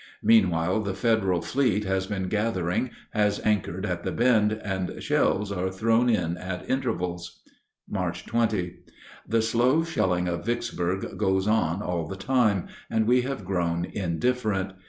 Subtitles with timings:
[0.23, 5.69] Meanwhile the Federal fleet has been gathering, has anchored at the bend, and shells are
[5.69, 7.43] thrown in at intervals.
[7.87, 8.77] March 20.
[9.29, 14.73] The slow shelling of Vicksburg goes on all the time, and we have grown indifferent.